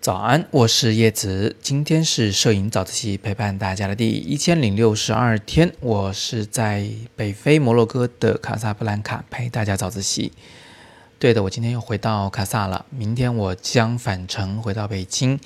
[0.00, 10.32] 早安，我是叶子，今天是摄影早自习陪伴大家的第一千零六十二天，我是在北非摩洛哥的卡萨布兰卡陪大家早自习。
[11.18, 15.40] 对的，我今天又回到卡萨了，明天我将返程回到北京。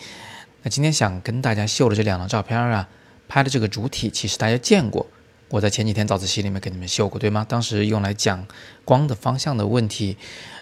[0.63, 2.89] 那今天想跟大家秀的这两张照片啊，
[3.29, 5.07] 拍的这个主体其实大家见过，
[5.53, 7.45] 我在前几天早自习里面给你们秀过，对吗？
[7.47, 8.47] 当时用来讲
[8.87, 10.17] 光的方向的问题。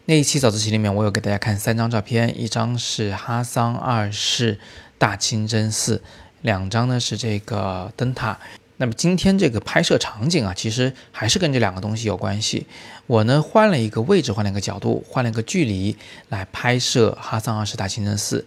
[0.07, 4.59] 那一期早自习里面，我有给大家看三张照片，一张是哈桑二世
[4.99, 6.03] 大清真寺，
[6.43, 8.37] 两张呢是这个灯塔。
[8.79, 12.67] 那么今天这个拍摄场景啊，其实还是跟这两个东西有关系。
[13.07, 15.97] 我呢换了一个位置，换了一个角度，换了一个距离
[16.31, 18.45] 来拍摄哈桑二世大清真寺。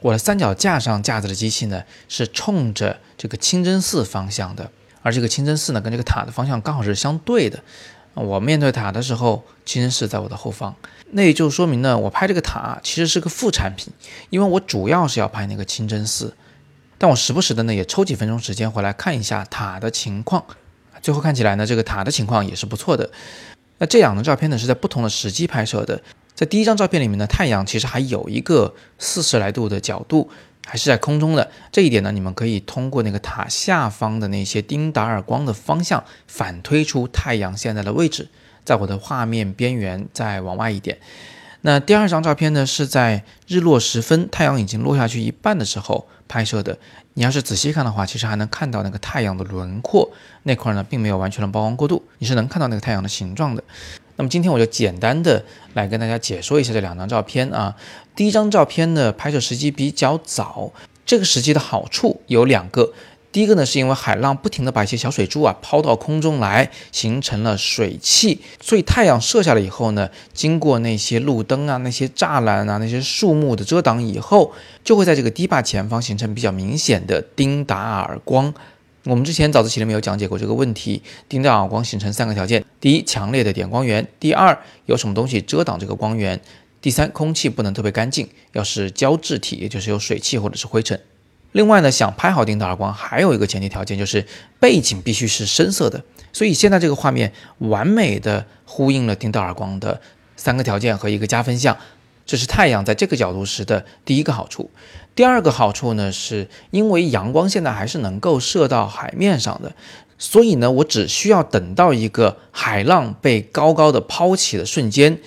[0.00, 4.72] 我的三脚架上架子的机器呢是冲着这个清真寺方向的，
[5.04, 7.62] 而这个清真寺呢跟这个塔的方向刚好是相对的。
[8.14, 10.74] 我面对塔的时候，清真寺在我的后方，
[11.10, 13.92] 那也就说明呢，我拍这个塔其实是个副产品，
[14.30, 16.32] 因为我主要是要拍那个清真寺，
[16.96, 20.44] 但我时不时的呢也抽几分钟时间回来看一下塔的情况，
[21.02, 23.10] 最后看起来呢这个塔的情况也是不错的。
[23.78, 26.00] 那这两张照片呢是在不同的时机拍摄的，
[26.36, 30.30] 在第一张照片里面呢，太阳其实还有一个四十来度的角度。
[30.66, 38.28] 还是在空中的这一点呢，你们可以通过那个塔下方的那些丁达尔光的方向反推出太阳现在的位置，
[38.64, 40.98] 在我的画面边缘再往外一点。
[41.60, 46.78] 那第二张照片呢，是在日落时分，太阳已经落下去一半的时候拍摄的。
[47.14, 50.10] 你要是仔细看的话，其实还能看到那个太阳的轮廓
[50.42, 53.62] 那块呢，并没有完全的曝光过度，你是能看到那个太阳的形状的。
[54.16, 57.74] 那么今天我就简单的来跟大家解说一下这两张照片啊。
[58.14, 60.72] 第一张照片呢，拍摄时机比较早，
[61.04, 62.92] 这个时机的好处有两个。
[63.32, 74.52] 第一个呢，是因为海浪不停的把一些小水珠啊抛到空中来，形成了水汽，所以太阳射下来以后呢，经过那些路灯啊、那些栅栏啊、那些树木的遮挡以后，
[74.84, 78.54] 就会在这个堤坝前方形成比较明显的丁达尔光。
[79.06, 86.38] 我们之前早自习里面有讲解过这个问题，丁达尔光形成三个条件：第一，强烈的点光源；第二，有什么东西遮挡这个光源；
[86.80, 90.98] 第三，空气不能特别干净，要是胶质体，也就是有水汽或者是灰尘。
[91.52, 94.26] 另外呢，想拍好丁达尔光，还有一个前提条件就是
[94.58, 96.02] 背景必须是深色的。
[96.32, 100.00] 所以现在这个画面完美的呼应了丁达尔光的
[100.36, 101.76] 三个条件和一个加分项。
[102.26, 104.70] 这是太阳在这个角度时的第一个好处。
[105.14, 109.72] 第二个好处呢，是因为阳光现在还是能够射到海面上的，
[110.18, 115.20] 所以呢，我只需要等到一个海浪被高高的抛起的瞬间，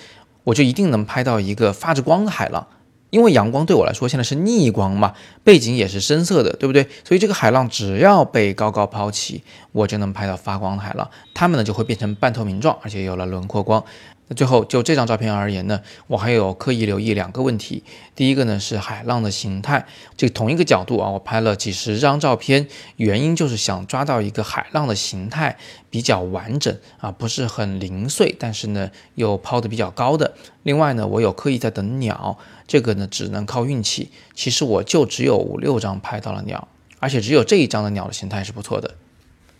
[0.44, 2.66] 我就一定能拍到一个发着光的海浪。
[3.10, 6.86] 因为阳光对我来说现在是逆光嘛，背景也是深色的，对不对？
[7.04, 9.42] 所以这个海浪只要被高高抛起，
[9.72, 13.82] 我就能拍到发光的海浪，它们呢就会变成半透明状，而且有了轮廓光。
[14.28, 17.82] 那最后就这张照片而言呢，我还有刻意留意两个问题。
[18.14, 25.56] 第一个呢是海浪的形态，这同一个角度啊，我拍了几十张照片，原因就是想抓到一个海浪的形态
[25.88, 30.34] 比较完整啊，不是很零碎，但是呢又抛的比较高的。
[30.62, 34.10] 另外呢，我有刻意在等鸟，这个呢只能靠运气。
[34.34, 36.68] 其实我就只有五六张拍到了鸟，
[37.00, 38.94] 而且只有这一张的鸟的形态是不错的。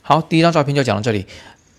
[0.03, 1.27] 好，第一张照片就讲到这里，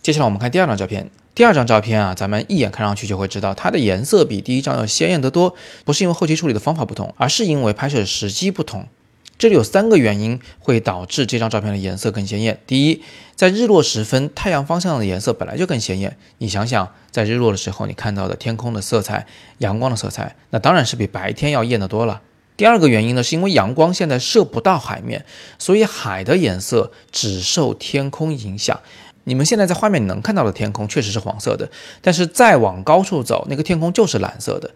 [0.02, 1.12] 接下来我们看第二张照片。
[1.40, 5.56] 第二张照片啊，咱们一眼看上去就会知道，它的颜色比第一张要鲜艳得多。
[5.86, 8.90] 不是因为后期处理的方法不同，而是因为拍摄时机不同。
[9.38, 12.60] 这里有三个原因会导致这张照片的颜色更鲜艳。
[12.68, 13.02] 第一，
[13.36, 16.18] 在日落时分，太阳方向的颜色本来就更鲜艳。
[16.40, 19.26] 你想想，在日落的时候，你看到的天空的色彩、
[19.60, 22.22] 阳光的色彩，那当然是比白天要艳得多了。
[22.58, 25.24] 第二个原因呢，是因为阳光现在射不到海面，
[25.58, 28.82] 所以海的颜色只受天空影响。
[29.26, 31.70] 你们现在在画面里能看到的天空确实是黄色的，
[32.02, 34.72] 但是再往高处走，那个天空就是蓝色的。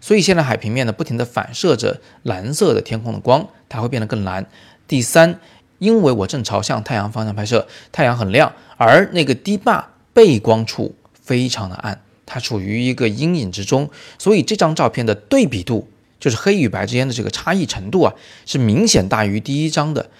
[0.00, 4.46] 所以现在海平面呢，不停地反射着蓝色的天空的光，它会变得更蓝。
[4.86, 5.40] 第三，
[5.78, 13.88] 因为我正朝向太阳方向拍摄，太阳很亮，而那个堤坝背光处非常的暗，它处于一个阴影之中，
[14.18, 15.88] 所以这张照片的对比度，
[16.20, 18.12] 就是黑与白之间的这个差异程度啊，
[18.44, 20.10] 是明显大于第一张的。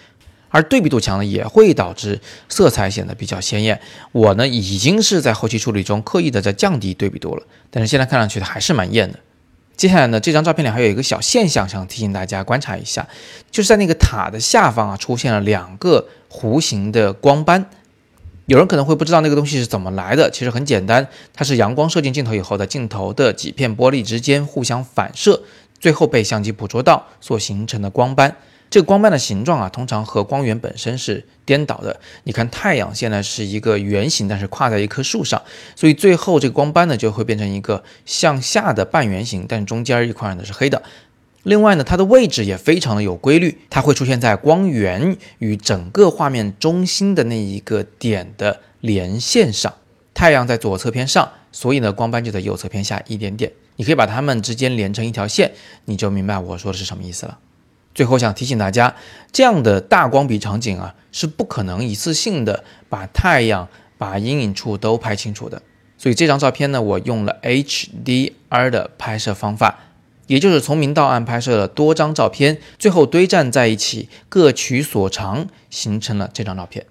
[0.54, 3.80] 而对比度强呢，也会导致色彩显得比较鲜艳。
[4.12, 7.42] 我呢，已经是在后期处理中刻意的在降低对比度了，
[7.72, 9.18] 但是现在看上去还是蛮艳的。
[9.76, 13.08] 接下来呢，这张照片里还有一个小现象，想提醒大家观察一下，
[13.50, 17.68] 就是在那个塔的下方啊，出现了两个弧形的光斑。
[18.46, 25.42] 有人可能会不知道那个东西是怎么来的，其实很简单，它是阳光射进镜头以后，在镜头的几片玻璃之间互相反射，
[25.80, 28.36] 最后被相机捕捉到所形成的光斑。
[28.74, 32.00] 这个光斑的形状啊，通常和光源本身是颠倒的。
[32.24, 35.40] 你看太阳现在是一个圆形，但是跨在一棵树上，
[35.76, 40.82] 所以最后这个光斑呢就会变成一个向下的半圆形，但中间一块呢是黑的。
[41.44, 49.72] 另外呢，它的位置也非常的有规律，它会出现在光源与整个画面中心的那一个点的连线上。
[50.14, 53.52] 太阳在左侧偏上，所以呢，光斑就在右侧偏下一点点。
[53.76, 55.52] 你可以把它们之间连成一条线，
[55.84, 57.38] 你就明白我说的是什么意思了。
[57.94, 58.94] 最后想提醒大家，
[59.30, 65.62] 这样的大光比场景啊，是不可能一次性的把太阳、把阴影处都拍清楚的。
[65.96, 69.78] 所以这张照片呢，我用了 HDR 的拍摄方法，
[70.26, 76.84] 也就是从明到暗拍摄了多张照片，最后堆栈在一起，各取所长，形成了这张照片。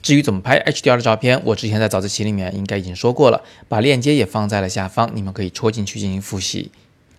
[0.00, 6.70] 至于怎么拍 HDR 的照片，我之前在早自习里面应该已经说过了，把链接也放在了下方，你们可以戳进去进行复习。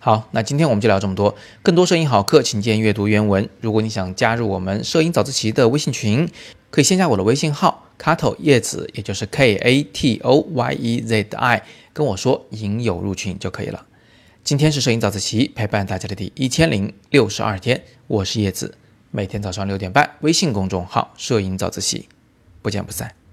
[0.06, 1.34] 好，那今天我们就聊这么多。
[1.64, 3.48] 更多摄影好课，请见阅读原文。
[3.60, 6.30] 如果你想加入我们摄影早自习的微信群，
[6.70, 13.84] 可以先加我的微信号 Kato 叶子，也就是 K A T O Y E Z I，跟我说引友入群就可以了。
[14.44, 18.76] 今天是摄影早自习陪伴大家的第一千零六十二天，我是叶子，
[19.10, 22.08] 每天早上六点半，微信公众号摄影早自习，
[22.62, 23.25] 不见不散。